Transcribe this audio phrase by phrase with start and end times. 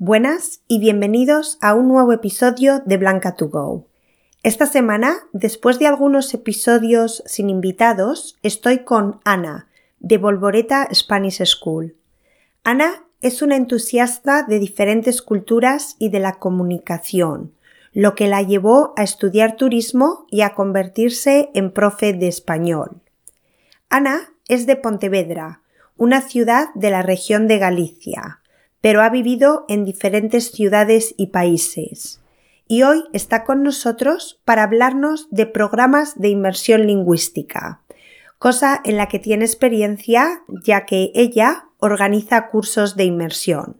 [0.00, 3.88] Buenas y bienvenidos a un nuevo episodio de Blanca to Go.
[4.44, 9.66] Esta semana, después de algunos episodios sin invitados, estoy con Ana,
[9.98, 11.96] de Volvoreta Spanish School.
[12.62, 17.52] Ana es una entusiasta de diferentes culturas y de la comunicación,
[17.92, 23.00] lo que la llevó a estudiar turismo y a convertirse en profe de español.
[23.88, 25.62] Ana es de Pontevedra,
[25.96, 28.38] una ciudad de la región de Galicia,
[28.80, 32.20] pero ha vivido en diferentes ciudades y países.
[32.66, 37.80] Y hoy está con nosotros para hablarnos de programas de inmersión lingüística,
[38.38, 43.78] cosa en la que tiene experiencia ya que ella organiza cursos de inmersión.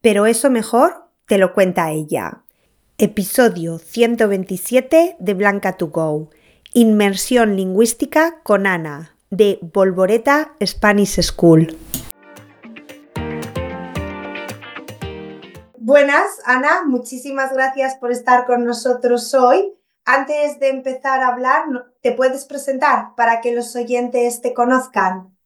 [0.00, 2.42] Pero eso mejor te lo cuenta ella.
[2.98, 6.30] Episodio 127 de Blanca to Go.
[6.72, 11.76] Inmersión lingüística con Ana, de Volvoreta Spanish School.
[15.84, 19.72] Buenas, Ana, muchísimas gracias por estar con nosotros hoy.
[20.04, 21.64] Antes de empezar a hablar,
[22.00, 25.36] ¿te puedes presentar para que los oyentes te conozcan?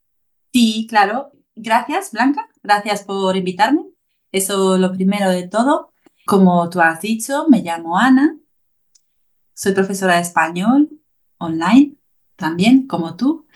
[0.52, 1.32] Sí, claro.
[1.54, 2.50] Gracias, Blanca.
[2.62, 3.86] Gracias por invitarme.
[4.30, 5.94] Eso lo primero de todo.
[6.26, 8.38] Como tú has dicho, me llamo Ana.
[9.54, 11.00] Soy profesora de español
[11.38, 11.96] online,
[12.36, 13.46] también como tú.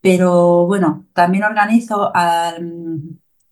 [0.00, 2.10] Pero bueno, también organizo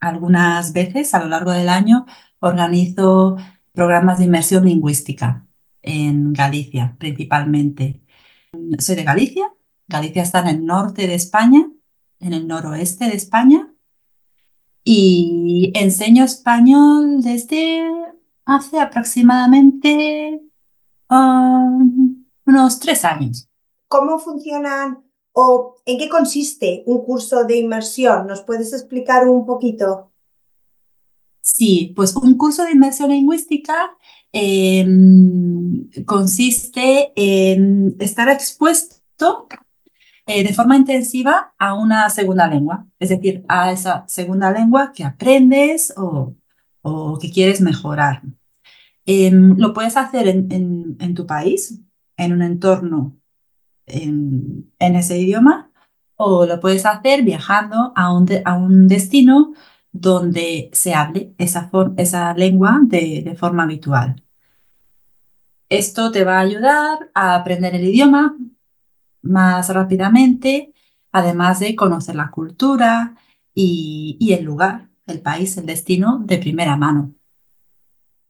[0.03, 2.07] algunas veces a lo largo del año
[2.41, 3.37] organizo
[3.73, 5.47] programas de inmersión lingüística
[5.81, 8.03] en Galicia, principalmente.
[8.79, 9.53] Soy de Galicia.
[9.87, 11.71] Galicia está en el norte de España,
[12.19, 13.73] en el noroeste de España.
[14.85, 17.85] Y enseño español desde
[18.45, 20.43] hace aproximadamente
[21.09, 23.49] um, unos tres años.
[23.87, 28.27] ¿Cómo funcionan o en qué consiste un curso de inmersión?
[28.27, 30.13] ¿Nos puedes explicar un poquito?
[31.41, 33.97] Sí, pues un curso de inmersión lingüística
[34.33, 39.49] em, consiste en estar expuesto
[40.27, 45.05] eh, de forma intensiva a una segunda lengua, es decir, a esa segunda lengua que
[45.05, 46.35] aprendes o,
[47.21, 48.23] que quieres mejorar.
[49.05, 51.81] Em, lo puedes hacer en, tu país,
[52.17, 53.17] en un entorno
[53.93, 55.71] en, ese idioma,
[56.17, 59.53] o lo puedes hacer viajando a un, a un destino
[59.93, 64.23] donde se hable esa, esa lengua de, de forma habitual.
[65.69, 68.37] Esto te va a ayudar a aprender el idioma
[69.23, 70.73] más rápidamente,
[71.13, 73.17] además de conocer la cultura
[73.55, 77.15] y, y, el lugar, el país, el destino de primera mano.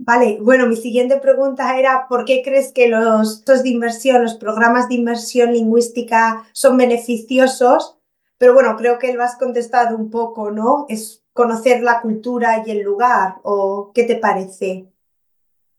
[0.04, 4.88] Vale, bueno, mi siguiente pregunta era, ¿por qué crees que los de inversión, los programas
[4.88, 7.98] de inversión lingüística son beneficiosos?
[8.36, 10.86] Pero bueno, creo que lo has contestado un poco, ¿no?
[10.88, 14.88] Es conocer la cultura y el lugar, ¿o qué te parece?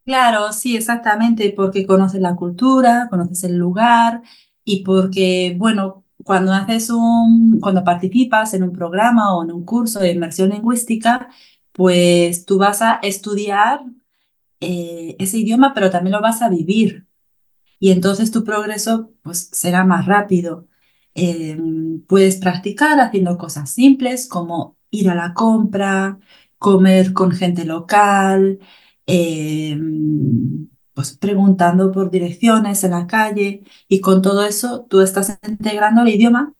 [0.05, 4.21] Claro, sí, exactamente, porque conoces la cultura, conoces el lugar
[4.63, 9.99] y porque, bueno, cuando haces un, cuando participas en un programa o en un curso
[9.99, 11.27] de inmersión lingüística,
[11.73, 13.81] pues tú vas a estudiar
[14.63, 17.07] eh, ese idioma, pero también lo vas a vivir.
[17.79, 20.67] Y entonces tu progreso pues será más rápido.
[21.15, 26.19] Em, puedes practicar haciendo cosas simples como ir a la compra,
[26.57, 28.59] comer con gente local,
[29.05, 36.03] em, pues preguntando por direcciones en la calle y con todo eso tú estás integrando
[36.03, 36.53] el idioma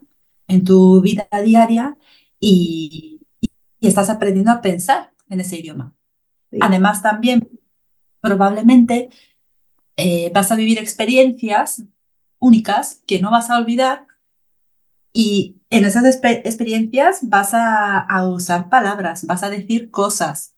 [0.47, 1.97] en tu vida diaria
[2.40, 3.09] y,
[3.80, 5.94] estás aprendiendo a pensar en ese idioma.
[6.62, 7.50] Además también
[8.23, 9.09] probablemente
[9.97, 11.84] eh, vas a vivir experiencias
[12.39, 14.07] únicas que no vas a olvidar
[15.11, 20.56] y en esas experiencias vas a, usar palabras, vas a decir cosas.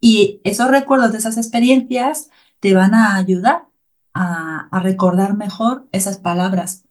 [0.00, 2.30] Y esos recuerdos de esas experiencias
[2.60, 3.66] te van a ayudar
[4.14, 6.84] a, recordar mejor esas palabras.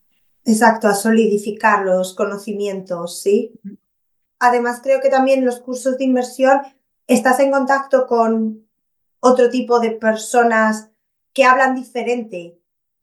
[0.43, 3.53] Exacto, a solidificar los conocimientos, ¿sí?
[4.39, 6.59] Además, creo que también en los cursos de inmersión
[7.05, 8.66] estás en contacto con
[9.19, 10.89] otro tipo de personas
[11.33, 12.57] que hablan diferente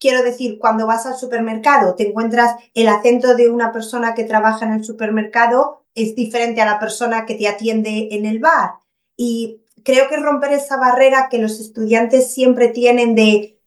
[0.04, 4.66] Quiero decir, cuando vas al supermercado, te encuentras el acento de una persona que trabaja
[4.66, 8.72] en el supermercado es diferente a la persona que te atiende en el bar.
[9.16, 13.58] Y creo que romper esa barrera que los estudiantes siempre tienen de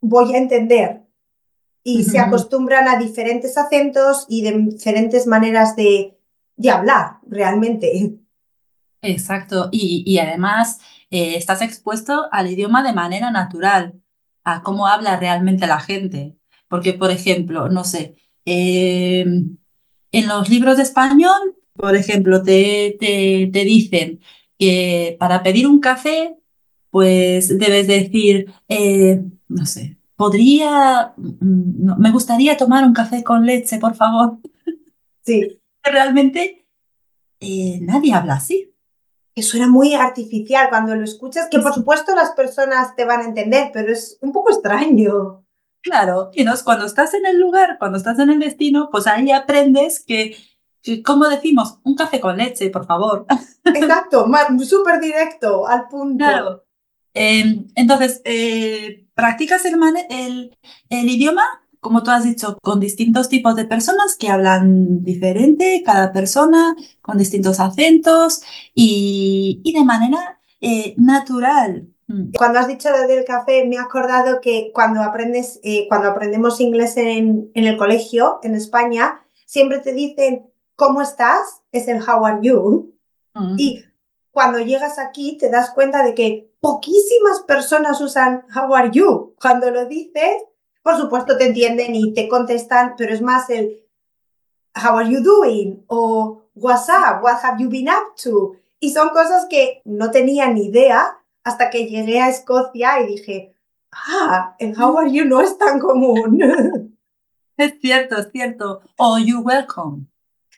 [0.00, 1.02] voy a entender
[1.84, 6.18] y se acostumbran a diferentes acentos y de diferentes maneras de,
[6.56, 8.18] de hablar realmente.
[9.02, 10.80] Exacto, y, además
[11.16, 13.94] eh, estás expuesto al idioma de manera natural
[14.44, 16.36] a cómo habla realmente la gente.
[16.68, 19.56] Porque, por ejemplo, no sé, em,
[20.12, 24.20] en los libros de español, por ejemplo, te, te, dicen,
[24.58, 26.36] que para pedir un café,
[26.90, 33.94] pues debes decir, eh, no sé, podría, me gustaría tomar un café con leche, por
[33.94, 34.38] favor.
[35.24, 35.60] Sí.
[35.82, 36.66] Realmente
[37.40, 38.70] eh, nadie habla así.
[39.36, 43.24] Que suena muy artificial cuando lo escuchas, que por supuesto las personas te van a
[43.24, 45.44] entender, pero es un poco extraño.
[45.82, 49.30] Claro, y no, cuando estás en el lugar, cuando estás en el destino, pues ahí
[49.30, 50.36] aprendes que,
[50.82, 51.78] que ¿cómo decimos?
[51.84, 53.26] Un café con leche, por favor.
[53.64, 54.26] Exacto,
[54.64, 56.24] súper directo, al punto.
[56.24, 56.64] Claro.
[57.14, 59.76] Em, entonces, eh, practicas el,
[60.10, 60.58] el,
[60.90, 61.44] el idioma
[61.86, 67.16] como tú has dicho, con distintos tipos de personas que hablan diferente, cada persona, con
[67.16, 68.42] distintos acentos
[68.74, 71.86] y, y de manera eh, natural.
[72.08, 72.32] Mm.
[72.36, 76.60] Cuando has dicho lo del café, me he acordado que cuando aprendes, eh, cuando aprendemos
[76.60, 81.62] inglés en, en, el colegio, en España, siempre te dicen ¿cómo estás?
[81.70, 82.92] Es el how are you.
[83.34, 83.54] Mm.
[83.58, 83.84] Y
[84.32, 89.34] cuando llegas aquí te das cuenta de que poquísimas personas usan how are you.
[89.40, 90.42] Cuando lo dices,
[90.86, 93.82] por supuesto te entienden y te contestan, pero es más el
[94.76, 95.84] How are you doing?
[95.88, 97.24] o What's up?
[97.24, 98.54] What have you been up to?
[98.78, 103.52] Y son cosas que no tenía ni idea hasta que llegué a Escocia y dije,
[103.90, 106.92] ah, el How are you no es tan común.
[107.58, 108.82] Es cierto, es cierto.
[108.98, 110.06] O you welcome.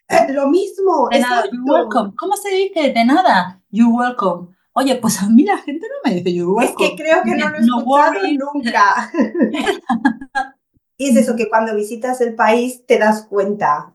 [0.08, 1.08] Eh, lo mismo.
[1.08, 2.12] De nada, you welcome.
[2.18, 2.92] ¿Cómo se dice?
[2.92, 4.48] De nada, you welcome.
[4.78, 7.48] Oye, pues a mí la gente no me dice you Es que creo que no
[7.48, 8.20] lo he escuchado
[8.54, 9.10] nunca.
[10.96, 13.92] y es eso, que cuando visitas el país te das cuenta.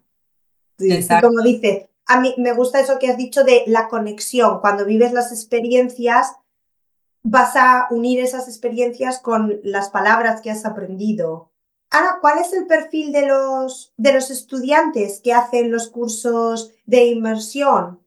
[0.77, 4.59] Sí, como dices, a mí me gusta eso que has dicho de la conexión.
[4.59, 6.33] Cuando vives las experiencias,
[7.24, 11.50] vas a unir esas experiencias con las palabras que has aprendido.
[11.91, 17.06] Ahora, ¿cuál es el perfil de los, de los estudiantes que hacen los cursos de
[17.06, 18.01] inmersión?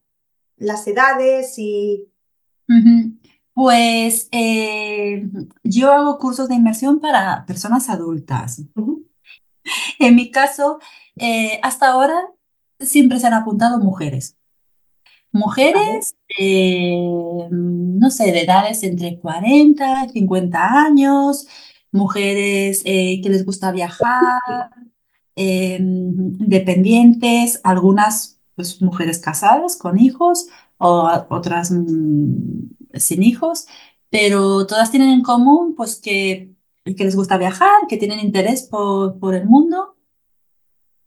[0.59, 2.13] Las edades y
[3.57, 5.27] pues eh,
[5.65, 8.63] yo hago cursos de inmersión para personas adultas.
[9.99, 10.79] En mi caso,
[11.17, 12.15] eh, hasta ahora
[12.79, 14.37] siempre se han apuntado mujeres.
[15.33, 21.49] Mujeres, eh, no sé, de edades entre 40 y 50 años,
[21.91, 24.71] mujeres que les gusta viajar,
[25.35, 30.47] dependientes, algunas pues, mujeres casadas con hijos,
[30.79, 33.67] o otras mm, sin hijos,
[34.11, 39.19] pero todas tienen en común pues que, que les gusta viajar, que tienen interés por,
[39.19, 39.97] por el mundo,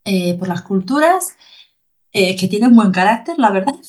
[0.06, 1.36] eh, por las culturas,
[2.12, 3.75] eh, que tienen buen carácter, la verdad.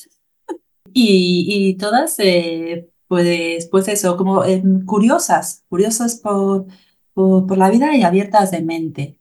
[0.93, 4.43] Y, y todas, eh, pues, pues eso, como
[4.87, 6.67] curiosas, curiosas por,
[7.15, 9.17] por, por, la vida y abiertas de mente.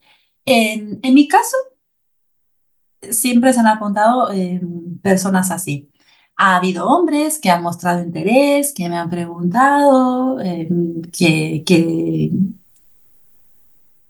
[0.45, 1.56] En, en mi caso,
[3.11, 4.29] siempre se han apuntado
[5.03, 5.91] personas así.
[6.41, 12.31] Ha habido hombres que han mostrado interés, que me han preguntado, em, que, que,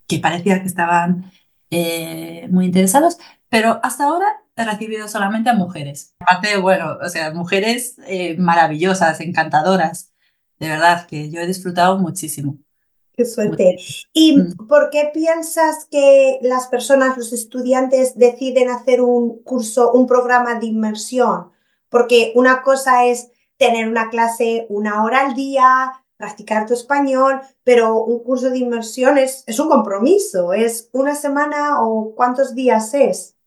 [0.08, 1.32] que, parecía que estaban
[1.72, 3.18] eh, muy interesados,
[3.50, 6.14] pero hasta ahora he recibido solamente a mujeres.
[6.20, 10.12] Aparte, bueno, o sea, mujeres eh, maravillosas, encantadoras,
[10.60, 12.60] de verdad, que yo he disfrutado muchísimo.
[13.18, 13.78] Qué suerte.
[14.14, 14.68] ¿Y mm.
[14.68, 20.68] por qué piensas que las personas, los estudiantes, deciden hacer un curso, un programa de
[20.68, 21.50] inmersión?
[21.90, 28.04] Porque una cosa es tener una clase una hora al día, practicar tu español, pero
[28.04, 33.38] un curso de inmersión es, un compromiso, es una semana o cuántos días es.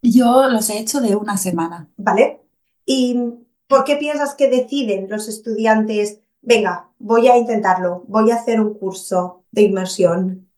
[0.00, 1.90] Yo los he hecho de una semana.
[1.98, 2.40] ¿Vale?
[2.86, 3.18] ¿Y
[3.66, 8.72] por qué piensas que deciden los estudiantes, venga, voy a intentarlo, voy a hacer un
[8.72, 10.48] curso de inmersión?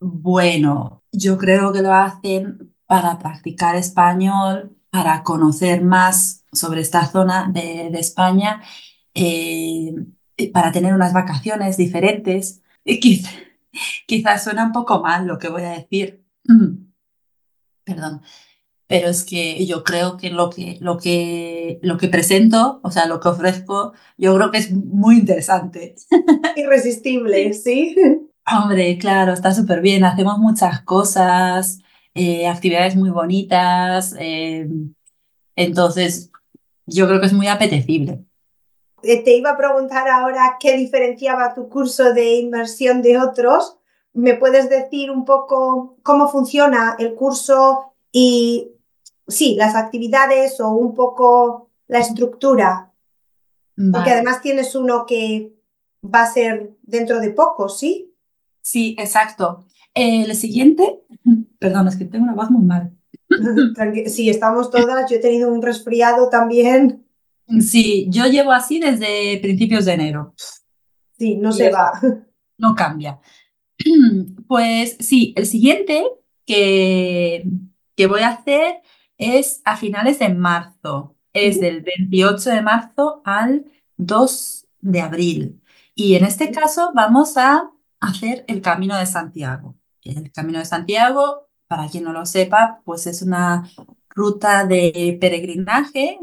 [0.00, 7.50] Bueno, yo creo que lo hacen para practicar español, para conocer más sobre esta zona
[7.52, 8.62] de, España,
[9.14, 9.94] eh,
[10.52, 12.62] para tener unas vacaciones diferentes.
[14.06, 16.24] quizás suena un poco mal lo que voy a decir.
[17.84, 18.22] Perdón.
[18.86, 23.06] Pero es que yo creo que lo que, lo que lo que presento, o sea,
[23.06, 25.94] lo que ofrezco, yo creo que es muy interesante.
[26.56, 27.96] Irresistible, ¿sí?
[28.46, 30.04] Hombre, claro, está súper bien.
[30.04, 31.78] Hacemos muchas cosas.
[32.14, 34.14] Eh, actividades muy bonitas.
[34.18, 34.68] Eh,
[35.56, 36.31] entonces,
[36.86, 38.24] yo creo que es muy apetecible.
[39.02, 43.78] Eh, te iba a preguntar ahora qué diferenciaba tu curso de inmersión de otros.
[44.12, 48.72] ¿Me puedes decir un poco cómo funciona el curso y,
[49.26, 52.92] sí, las actividades o un poco la estructura?
[53.74, 55.54] Porque además tienes uno que
[56.04, 58.14] va a ser dentro de poco, ¿sí?
[58.60, 59.64] Sí, exacto.
[59.94, 61.00] el siguiente,
[61.58, 62.96] perdón, es que tengo una voz muy mal.
[64.06, 65.10] sí, estamos todas.
[65.10, 67.06] Yo he tenido un resfriado también.
[67.60, 70.34] Sí, yo llevo así desde principios de enero.
[71.18, 71.92] Sí, no se va.
[72.58, 73.18] No cambia.
[74.46, 76.04] Pues sí, el siguiente
[76.44, 77.44] que,
[77.96, 78.82] que voy a hacer
[79.16, 81.16] es a finales de marzo.
[81.32, 83.64] Es del 28 de marzo al
[83.96, 85.62] 2 de abril.
[85.94, 87.70] Y en este caso vamos a
[88.00, 89.76] hacer el Camino de Santiago.
[90.02, 93.66] El Camino de Santiago, para quien no lo sepa, pues es una
[94.10, 96.18] ruta de peregrinaje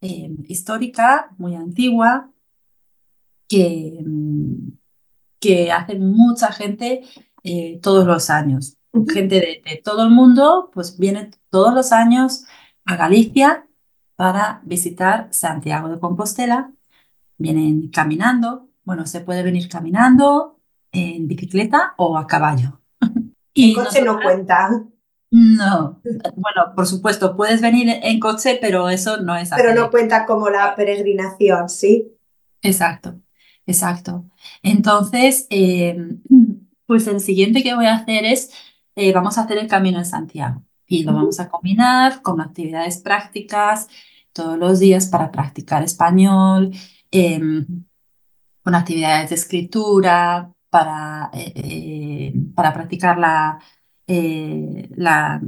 [0.00, 2.30] eh, histórica muy antigua
[3.48, 4.68] que, mm,
[5.40, 7.02] que hace mucha gente
[7.42, 8.76] eh, todos los años.
[9.12, 12.44] Gente de, todo el mundo, pues viene todos los años
[12.84, 13.66] a Galicia
[14.14, 16.70] para visitar Santiago de Compostela.
[17.38, 20.60] Vienen caminando, bueno, se puede venir caminando
[20.92, 22.85] en bicicleta o a caballo.
[23.56, 24.84] Y coche no cuenta.
[25.30, 26.00] No,
[26.36, 30.48] bueno, por supuesto, puedes venir en coche, pero eso no es Pero no cuenta como
[30.50, 32.12] la peregrinación, ¿sí?
[32.62, 33.18] Exacto,
[33.66, 34.24] exacto.
[34.62, 36.22] Entonces, em,
[36.86, 38.52] pues el siguiente que voy a hacer es,
[38.94, 42.98] eh, vamos a hacer el Camino de Santiago y lo vamos a combinar con actividades
[42.98, 43.88] prácticas
[44.32, 46.70] todos los días para practicar español,
[47.10, 47.66] em,
[48.62, 53.58] con actividades de escritura, para, eh, eh, para practicar la,
[54.06, 55.40] la,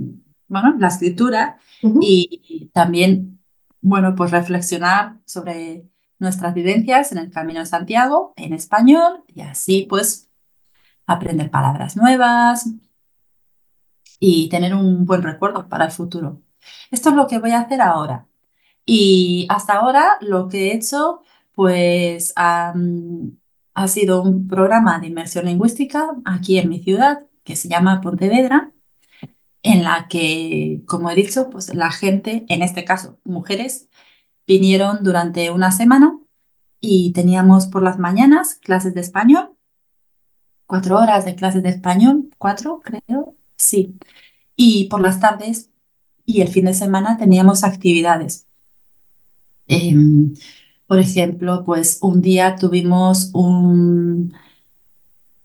[0.48, 1.58] bueno, la escritura
[2.00, 3.38] y, también,
[3.82, 5.84] bueno, pues reflexionar sobre
[6.18, 10.30] nuestras vivencias en el Camino de Santiago en español y así pues
[11.06, 12.70] aprender palabras nuevas
[14.18, 16.40] y tener un buen recuerdo para el futuro.
[16.90, 18.26] Esto es lo que voy a hacer ahora.
[18.86, 21.20] Y hasta ahora lo que he hecho,
[21.52, 22.32] pues
[23.82, 28.72] ha, sido un programa de inmersión lingüística aquí en mi ciudad, que se llama Pontevedra,
[29.62, 33.88] en la que, como he dicho, pues la gente, en este caso mujeres,
[34.46, 36.18] vinieron durante una semana
[36.80, 39.58] y teníamos por las mañanas clases de español
[40.68, 43.96] cuatro horas de clases de español, cuatro creo, sí.
[44.54, 45.70] Y por las tardes
[46.26, 48.46] y el fin de semana teníamos actividades.
[49.66, 50.34] Em,
[50.88, 54.34] por ejemplo, pues un día tuvimos un,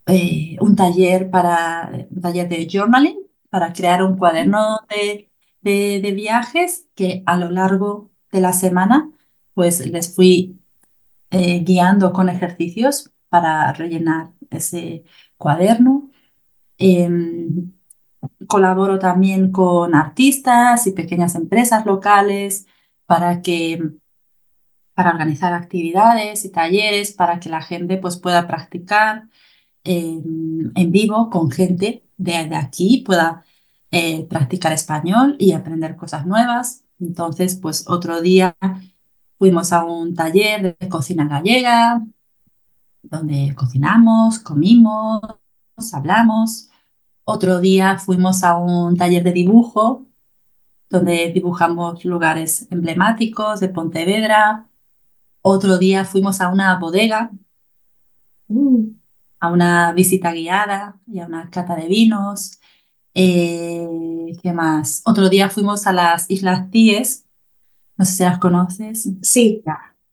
[0.06, 3.18] eh, un taller para un taller de journaling
[3.50, 5.30] para crear un cuaderno de,
[5.62, 9.10] de, viajes que a lo largo de la semana
[9.54, 10.58] pues les fui
[11.30, 15.04] eh, guiando con ejercicios para rellenar ese
[15.36, 16.10] cuaderno.
[16.78, 17.72] Em,
[18.46, 22.66] colaboro también con artistas y pequeñas empresas locales
[23.06, 23.94] para que
[24.94, 29.28] para organizar actividades y talleres para que la gente pues, pueda practicar
[29.82, 33.44] en, vivo con gente de, aquí, pueda
[33.90, 36.84] eh, practicar español y aprender cosas nuevas.
[37.00, 38.56] Entonces, pues otro día
[39.38, 42.02] fuimos a un taller de cocina gallega,
[43.02, 45.20] donde cocinamos, comimos,
[45.92, 46.70] hablamos.
[47.24, 50.06] Otro día fuimos a un taller de dibujo,
[50.88, 54.68] donde dibujamos lugares emblemáticos de Pontevedra.
[55.46, 57.30] Otro día fuimos a una bodega,
[58.48, 58.84] mm.
[59.40, 62.58] a una visita guiada y a una cata de vinos.
[63.12, 63.86] Eh,
[64.42, 65.02] ¿Qué más?
[65.04, 67.26] Otro día fuimos a las Islas Cíes.
[67.96, 69.08] No sé si las conoces.
[69.22, 69.62] Sí.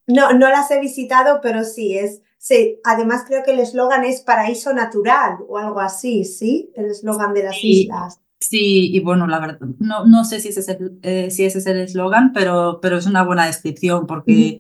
[0.07, 4.21] No, no las he visitado, pero sí, es, Sí, además creo que el eslogan es
[4.21, 6.71] paraíso natural o algo así, ¿sí?
[6.75, 8.19] El eslogan de las islas.
[8.39, 11.59] Sí, y bueno, la verdad, no, no sé si ese es el, eh, si ese
[11.59, 14.59] es el eslogan, pero, pero es una buena descripción porque,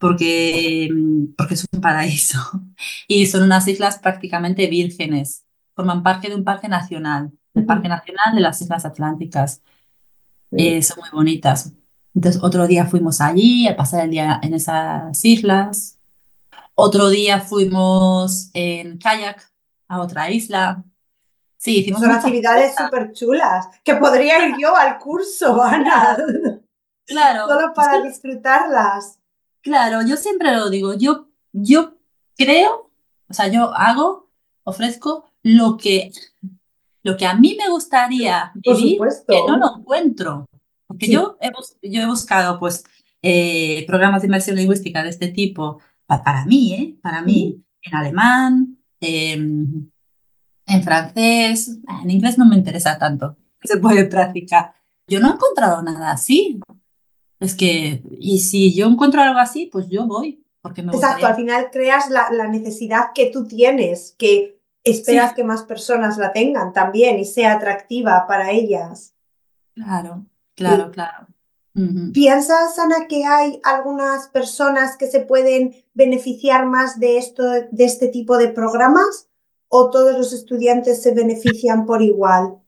[0.00, 2.38] porque, mm, porque es un paraíso.
[3.06, 5.44] Y son unas islas prácticamente vírgenes.
[5.76, 9.62] Forman parte de un parque nacional, el Parque Nacional de las Islas Atlánticas.
[10.52, 11.72] Eh, son muy bonitas.
[12.14, 15.98] Entonces, otro día fuimos allí a pasar el día en esas islas.
[16.74, 19.52] Otro día fuimos en kayak
[19.88, 20.82] a otra isla.
[21.56, 26.16] Sí, hicimos Son actividades súper chulas, que podría ir yo al curso, Ana.
[27.06, 27.46] Claro.
[27.48, 29.19] Solo para disfrutarlas.
[29.62, 31.96] Claro, yo siempre lo digo, yo, yo
[32.36, 32.90] creo,
[33.28, 34.30] o sea, yo hago,
[34.64, 36.10] ofrezco lo que,
[37.02, 38.98] lo que a mí me gustaría vivir,
[39.28, 40.46] que no lo encuentro.
[40.86, 41.50] Porque yo, he,
[41.88, 42.84] yo he buscado, pues,
[43.22, 46.98] eh, programas de inmersión lingüística de este tipo para mí, ¿eh?
[47.02, 54.74] Para mí, en alemán, en francés, en inglés no me interesa tanto, se puede practicar.
[55.06, 56.60] Yo no he encontrado nada así.
[57.40, 60.44] Es que, y si yo encuentro algo así, pues yo voy.
[60.60, 65.62] Porque me Exacto, al final creas la, necesidad que tú tienes, que esperas que más
[65.62, 69.14] personas la tengan también y sea atractiva para ellas.
[69.74, 71.28] Claro, claro, claro.
[72.12, 78.08] ¿Piensas, Ana, que hay algunas personas que se pueden beneficiar más de, esto, de este
[78.08, 79.28] tipo de programas
[79.68, 82.58] o todos los estudiantes se benefician por igual?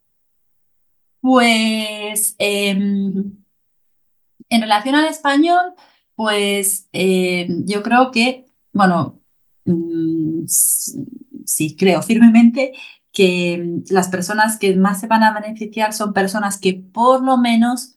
[1.20, 3.41] Pues em,
[4.52, 5.74] en relación al español,
[6.14, 9.20] pues em, yo creo que, bueno,
[9.64, 12.72] mm, sí, creo firmemente
[13.12, 17.96] que las personas que más se van a beneficiar son personas que por lo menos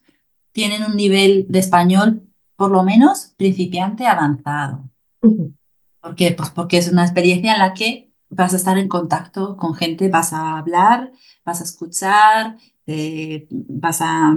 [0.52, 2.22] tienen un nivel de español,
[2.56, 4.90] por lo menos principiante avanzado.
[5.20, 6.32] ¿Por qué?
[6.32, 10.08] Pues porque es una experiencia en la que vas a estar en contacto con gente,
[10.08, 11.12] vas a hablar,
[11.44, 14.34] vas a escuchar, eh, vas a,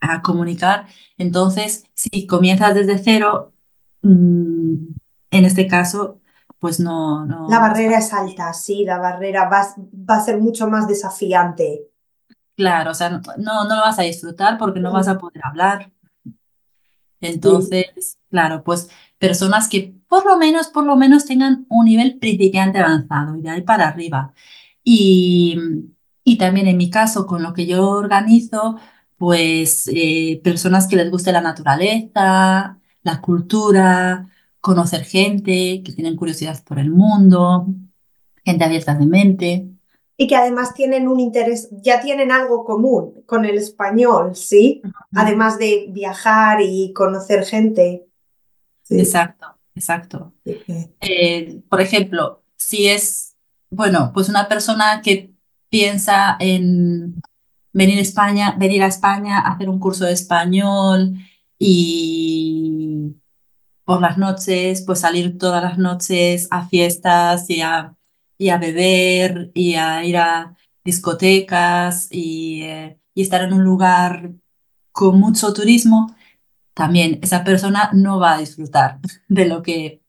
[0.00, 0.86] a, comunicar.
[1.18, 3.52] Entonces, si comienzas desde cero,
[4.02, 4.74] mm,
[5.30, 6.20] en este caso,
[6.58, 7.24] pues no...
[7.26, 9.66] no la barrera es alta, sí, la barrera va,
[10.08, 11.86] va a ser mucho más desafiante.
[12.56, 15.90] Claro, o sea, no, no, lo vas a disfrutar porque no vas a poder hablar.
[17.22, 22.78] Entonces, claro, pues personas que por lo menos, por lo menos tengan un nivel principiante
[22.78, 24.34] avanzado y de ahí para arriba.
[24.82, 25.56] Y,
[26.24, 28.76] y también en mi caso, con lo que yo organizo,
[29.20, 34.30] pues eh, personas que les guste la naturaleza, la cultura,
[34.62, 37.66] conocer gente, que tienen curiosidad por el mundo,
[38.44, 39.68] gente abierta de mente
[40.20, 44.82] y que además tienen un interés, ya tienen algo común con el español, ¿sí?
[45.14, 48.06] Además de viajar y conocer gente.
[48.90, 50.34] Exacto, exacto.
[50.44, 53.34] Eh, por ejemplo, si es,
[53.70, 55.30] bueno, pues una persona que
[55.70, 57.14] piensa en
[57.72, 61.14] venir a España, venir a España, hacer un curso de español
[61.58, 63.16] y
[63.84, 67.96] por las noches, pues salir todas las noches a fiestas y a
[68.40, 74.30] y a beber y a ir a discotecas y, eh, y estar en un lugar
[74.92, 76.16] con mucho turismo,
[76.72, 78.98] también esa persona no va a disfrutar
[79.28, 80.00] de lo que...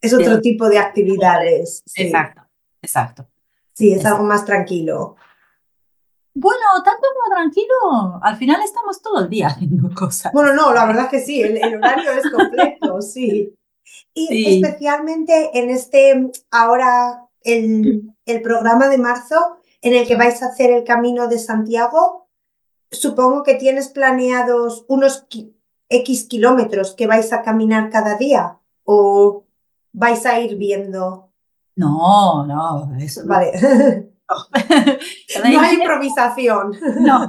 [0.00, 1.82] Es otro tipo de actividades.
[1.94, 2.42] Exacto,
[2.80, 3.28] exacto.
[3.74, 5.16] Sí, es algo más tranquilo.
[6.38, 10.32] Bueno, tanto como tranquilo, al final estamos todo el día haciendo cosas.
[10.32, 13.54] Bueno, no, la verdad que sí, el, horario es completo, sí.
[14.12, 20.70] Y especialmente en este, ahora el, programa de marzo en el que vais a hacer
[20.70, 22.28] el Camino de Santiago,
[22.90, 25.26] supongo que tienes planeados unos
[25.88, 29.44] X kilómetros que vais a caminar cada día o
[29.92, 31.30] vais a ir viendo.
[31.76, 33.22] No, no, eso.
[33.24, 34.10] Vale.
[35.44, 35.60] No.
[35.60, 36.72] hay improvisación.
[37.00, 37.28] No.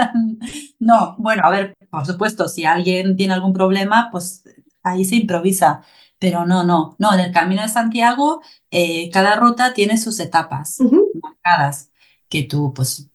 [0.78, 4.44] no, bueno, a ver, por supuesto, si alguien tiene algún problema, pues
[4.82, 5.82] ahí se improvisa.
[6.18, 10.76] Pero no, no, no, en el Camino de Santiago eh, cada ruta tiene sus etapas
[11.22, 11.90] marcadas
[12.28, 13.08] que tú pues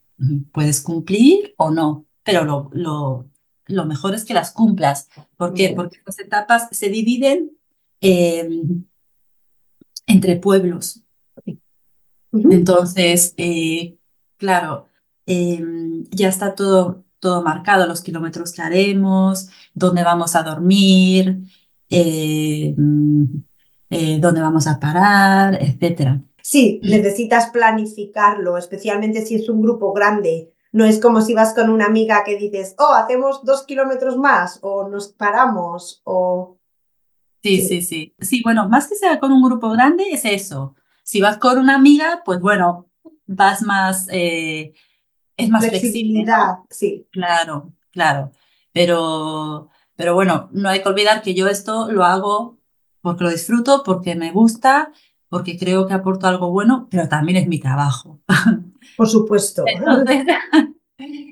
[0.51, 3.29] puedes cumplir o no, pero lo, lo,
[3.67, 5.09] lo mejor es que las cumplas.
[5.37, 5.73] ¿Por qué?
[5.75, 7.51] Porque las etapas se dividen
[8.01, 8.85] em,
[10.07, 11.04] entre pueblos.
[12.49, 13.97] Entonces, eh,
[14.37, 14.87] claro,
[15.25, 21.39] em, ya está todo, todo marcado, los kilómetros que haremos, dónde vamos a dormir,
[21.89, 22.75] eh,
[23.89, 26.21] eh, dónde vamos a parar, etcétera.
[26.41, 30.53] Sí, necesitas planificarlo, especialmente si es un grupo grande.
[30.71, 34.59] No es como si vas con una amiga que dices, oh, hacemos dos kilómetros más,
[34.61, 36.57] o nos paramos, o...
[37.41, 38.13] Sí, sí, sí.
[38.19, 40.75] Sí, bueno, más que sea con un grupo grande es eso.
[41.05, 42.89] Si vas con una amiga, pues bueno,
[43.25, 44.07] vas más...
[44.11, 44.73] Eh,
[45.37, 47.07] es más flexibilidad, sí.
[47.11, 48.31] Claro, claro.
[48.71, 52.57] Pero pero bueno, no hay que olvidar que yo esto lo hago
[53.01, 54.91] porque lo disfruto, porque me gusta,
[55.29, 58.19] porque creo que aporto algo bueno, pero también es mi trabajo.
[58.97, 59.63] Por supuesto.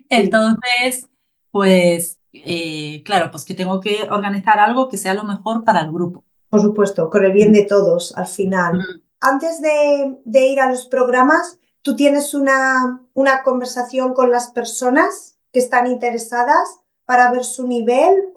[0.10, 1.10] Entonces,
[1.52, 5.92] pues, eh, claro, pues que tengo que organizar algo que sea lo mejor para el
[5.92, 6.24] grupo.
[6.50, 9.03] Por supuesto, con el bien de todos al final.
[9.24, 15.38] Antes de, de, ir a los programas, ¿tú tienes una, una conversación con las personas
[15.52, 18.34] que están interesadas para ver su nivel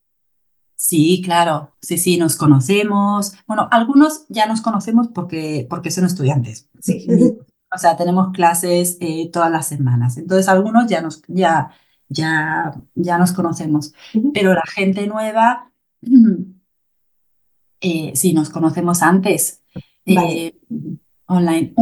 [0.76, 3.32] Sí, claro, sí, sí, nos conocemos.
[3.46, 6.68] Bueno, algunos ya nos conocemos porque, porque son estudiantes.
[6.80, 7.06] Sí.
[7.74, 10.16] O sea, tenemos clases eh, todas las semanas.
[10.16, 11.72] Entonces, algunos ya nos, ya,
[12.08, 13.92] ya, ya nos conocemos.
[14.32, 15.70] Pero la gente nueva,
[17.80, 19.62] eh, sí, nos conocemos antes.
[20.06, 20.54] Eh,
[21.26, 21.74] online,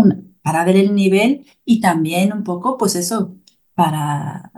[0.43, 3.35] para ver el nivel y también un poco, pues eso,
[3.75, 4.51] para,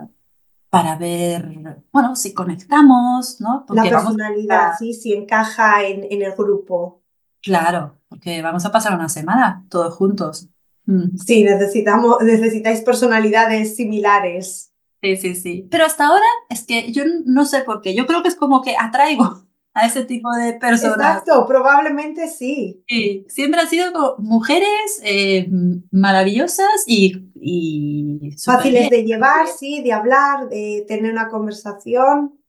[0.71, 3.67] para ver, bueno, si conectamos, ¿no?
[3.71, 7.03] la personalidad, sí, si encaja en, en, el grupo.
[7.43, 10.49] Claro, porque vamos a pasar una semana todos juntos.
[10.87, 11.17] Mm.
[11.19, 14.73] Sí, necesitamos, necesitáis personalidades similares.
[15.03, 15.69] Sí, sí, sí.
[15.71, 17.95] Pero hasta ahora es que yo no sé por qué.
[17.95, 19.46] Yo creo que es como que atraigo
[19.77, 21.19] a ese tipo de personas.
[21.19, 22.83] Exacto, probablemente sí.
[22.89, 25.49] Sí, siempre han sido mujeres eh,
[25.91, 32.41] maravillosas y, y fáciles de llevar, sí, de hablar, de tener una conversación.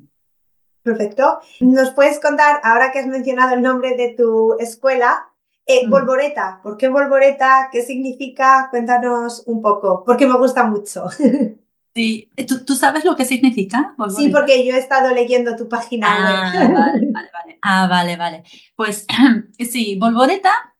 [0.82, 1.40] Perfecto.
[1.60, 5.28] ¿Nos puedes contar, ahora que has mencionado el nombre de tu escuela,
[5.66, 5.90] eh, mm.
[5.90, 7.68] Volvoreta, ¿por qué Volvoreta?
[7.70, 8.68] ¿Qué significa?
[8.70, 11.06] Cuéntanos un poco, porque me gusta mucho.
[11.94, 12.30] Sí,
[12.66, 13.94] ¿Tú, sabes lo que significa?
[14.16, 16.52] Sí, porque yo he estado leyendo tu página ah.
[16.54, 16.72] Vale,
[17.12, 17.58] vale, vale.
[17.60, 18.44] Ah, vale, vale.
[18.74, 19.06] Pues
[19.58, 20.74] sí, Volvoreta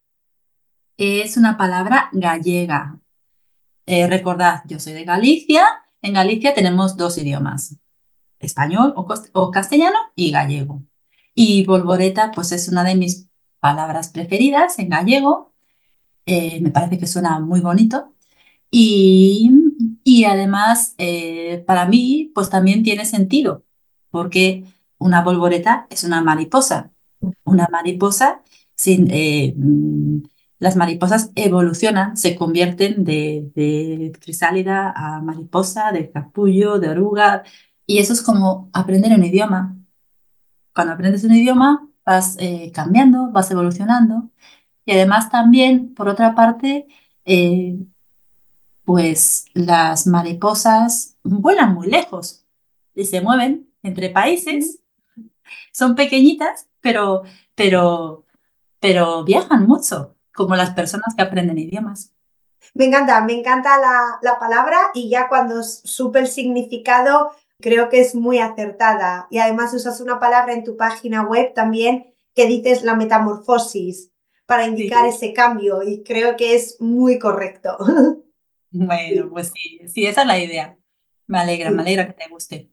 [0.97, 2.99] es una palabra gallega.
[3.85, 5.67] Eh, recordad, yo soy de Galicia.
[6.01, 7.77] En Galicia tenemos dos idiomas,
[8.39, 10.83] español o, o castellano y gallego.
[11.35, 13.29] Y Volvoreta, pues es una de mis
[13.63, 15.53] palabras preferidas en gallego.
[16.27, 18.13] Eh, me parece que suena muy bonito.
[18.71, 19.51] Y,
[20.29, 23.65] además, eh, para mí, pues también tiene sentido,
[24.11, 24.65] porque
[24.99, 26.91] una volvoreta es una mariposa.
[27.45, 28.43] Una mariposa,
[28.75, 30.23] sin, eh, mm,
[30.59, 37.45] las mariposas evolucionan, se convierten de, de crisálida a mariposa, de capullo, de oruga,
[37.87, 39.77] y eso es como aprender un idioma.
[40.75, 44.31] Cuando aprendes un idioma, vas eh, cambiando, vas evolucionando.
[44.85, 46.87] Y además también, por otra parte,
[47.25, 47.77] eh,
[48.85, 52.45] pues las mariposas vuelan muy lejos
[52.95, 54.81] y se mueven entre países.
[55.73, 57.23] Son pequeñitas, pero,
[57.55, 58.25] pero,
[58.81, 62.13] pero viajan mucho, como las personas que aprenden idiomas.
[62.75, 68.01] Me encanta, me encanta la, la palabra y ya cuando supe el significado creo que
[68.01, 69.27] es muy acertada.
[69.31, 74.11] Y además usas una palabra en tu página web también que dices la metamorfosis
[74.45, 77.79] para indicar ese cambio y creo que es muy correcto.
[78.75, 80.79] Bueno, pues sí, sí, esa es la idea.
[81.27, 82.71] Me alegra, me alegra que te guste.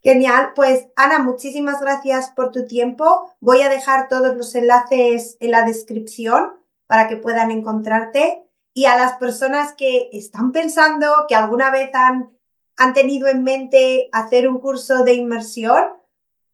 [0.00, 3.34] Genial, pues Ana, muchísimas gracias por tu tiempo.
[3.40, 6.52] Voy a dejar todos los enlaces en la descripción
[6.86, 8.44] para que puedan encontrarte.
[8.72, 12.30] Y a las personas que están pensando que alguna vez han
[12.76, 15.84] han tenido en mente hacer un curso de inmersión,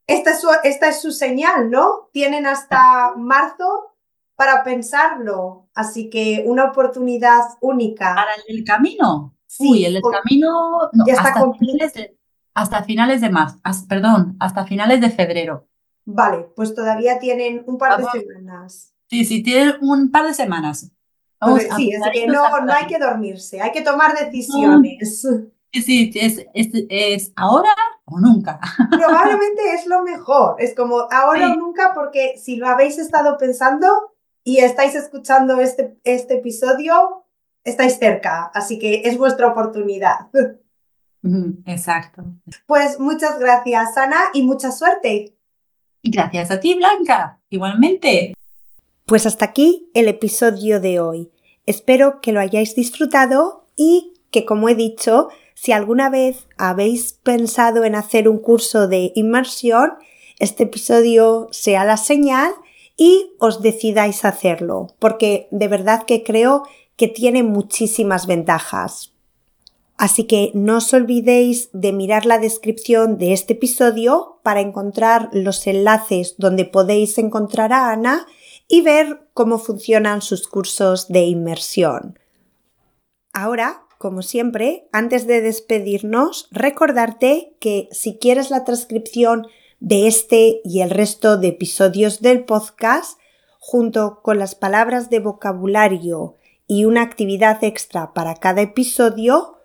[0.06, 2.11] esta es su, esta es su señal, ¿no?
[2.12, 3.94] Tienen hasta marzo
[4.35, 8.14] para pensarlo, así que una oportunidad única.
[8.14, 9.37] ¿Para el camino?
[9.46, 12.18] Sí, el camino ya está hasta, finales de,
[12.54, 15.68] hasta finales de marzo, perdón, hasta finales de febrero.
[16.04, 18.94] Vale, pues todavía tienen un par de semanas.
[19.09, 20.90] Sí, sí, tienen un par de semanas.
[21.76, 25.26] sí, es que no, no hay que dormirse, hay que tomar decisiones.
[25.72, 28.59] Sí, es, es, ahora o nunca.
[28.90, 30.56] Probablemente es lo mejor.
[30.59, 33.87] Es como ahora o nunca, porque si lo habéis estado pensando
[34.42, 37.24] y estáis escuchando este, este episodio,
[37.62, 38.50] estáis cerca.
[38.52, 40.28] Así que es vuestra oportunidad.
[41.66, 42.24] Exacto.
[42.66, 45.37] Pues muchas gracias, Ana, y mucha suerte.
[46.02, 47.38] Gracias a ti, Blanca.
[47.50, 48.35] Igualmente.
[49.04, 51.30] Pues hasta aquí el episodio de hoy.
[51.66, 55.28] Espero que lo hayáis disfrutado y que, como he dicho,
[55.62, 59.92] si alguna vez habéis pensado en hacer un curso de inmersión,
[60.38, 62.55] este episodio sea la señal
[62.96, 66.62] y os decidáis hacerlo, porque de verdad que creo
[66.96, 69.12] que tiene muchísimas ventajas.
[69.99, 75.66] Así que no os olvidéis de mirar la descripción de este episodio para encontrar los
[75.66, 78.27] enlaces donde podéis encontrar a Ana
[78.66, 82.18] y ver cómo funcionan sus cursos de inmersión.
[83.35, 89.46] Ahora como siempre, antes de despedirnos, recordarte que si quieres la transcripción
[89.78, 93.18] de este y el resto de episodios del podcast,
[93.58, 99.58] junto con las palabras de vocabulario y una actividad extra para cada episodio,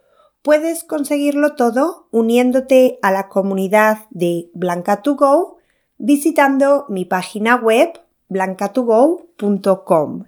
[0.45, 5.56] Puedes conseguirlo todo uniéndote a la comunidad de Blanca2Go
[5.98, 10.26] visitando mi página web blancatogo.com.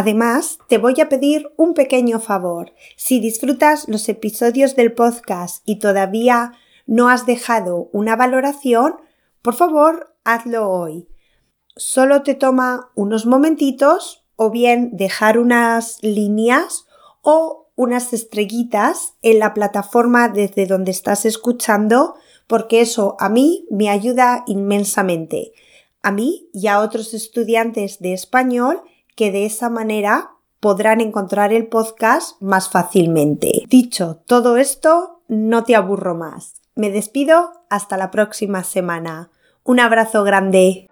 [0.00, 2.72] Además, te voy a pedir un pequeño favor.
[2.96, 6.52] Si disfrutas los episodios del podcast y todavía
[6.86, 8.94] no has dejado una valoración,
[9.42, 11.08] por favor, hazlo hoy.
[11.74, 16.86] Solo te toma unos momentitos o bien dejar unas líneas
[17.22, 22.14] o unas estrellitas en la plataforma desde donde estás escuchando,
[22.46, 25.54] porque eso a mí me ayuda inmensamente.
[26.02, 28.80] A mí y a otros estudiantes de español
[29.18, 33.64] que de esa manera podrán encontrar el podcast más fácilmente.
[33.68, 36.62] Dicho todo esto, no te aburro más.
[36.76, 39.32] Me despido hasta la próxima semana.
[39.64, 40.87] Un abrazo grande.